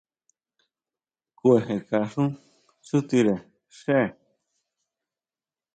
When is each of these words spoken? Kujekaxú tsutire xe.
Kujekaxú 1.37 2.23
tsutire 2.83 3.35
xe. 3.77 3.99